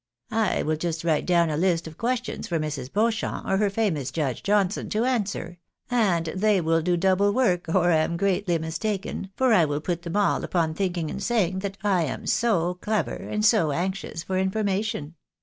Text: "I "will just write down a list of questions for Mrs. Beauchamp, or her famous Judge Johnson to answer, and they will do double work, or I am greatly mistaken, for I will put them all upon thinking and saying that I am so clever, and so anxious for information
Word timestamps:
"I 0.31 0.63
"will 0.63 0.77
just 0.77 1.03
write 1.03 1.27
down 1.27 1.51
a 1.51 1.55
list 1.57 1.85
of 1.85 1.95
questions 1.99 2.47
for 2.47 2.57
Mrs. 2.57 2.91
Beauchamp, 2.91 3.45
or 3.45 3.57
her 3.57 3.69
famous 3.69 4.09
Judge 4.09 4.41
Johnson 4.41 4.89
to 4.89 5.05
answer, 5.05 5.59
and 5.91 6.25
they 6.35 6.59
will 6.59 6.81
do 6.81 6.97
double 6.97 7.31
work, 7.31 7.69
or 7.69 7.91
I 7.91 7.97
am 7.97 8.17
greatly 8.17 8.57
mistaken, 8.57 9.29
for 9.35 9.53
I 9.53 9.63
will 9.65 9.79
put 9.79 10.01
them 10.01 10.17
all 10.17 10.43
upon 10.43 10.73
thinking 10.73 11.11
and 11.11 11.21
saying 11.21 11.59
that 11.59 11.77
I 11.83 12.01
am 12.05 12.25
so 12.25 12.79
clever, 12.81 13.13
and 13.13 13.45
so 13.45 13.71
anxious 13.71 14.23
for 14.23 14.39
information 14.39 15.13